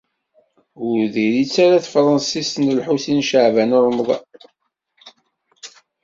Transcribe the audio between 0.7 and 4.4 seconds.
Ur diri-tt ara tefransist n Lḥusin n Caɛban u Ṛemḍan.